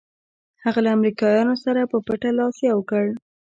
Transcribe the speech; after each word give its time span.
هغه 0.63 0.79
له 0.85 0.89
امریکایانو 0.97 1.55
سره 1.63 1.89
په 1.91 1.97
پټه 2.07 2.29
لاس 2.37 2.57
یو 2.69 2.79
کړ. 2.89 3.05